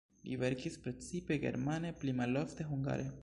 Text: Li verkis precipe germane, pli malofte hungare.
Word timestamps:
Li 0.29 0.37
verkis 0.43 0.77
precipe 0.85 1.37
germane, 1.45 1.93
pli 2.01 2.19
malofte 2.23 2.71
hungare. 2.73 3.09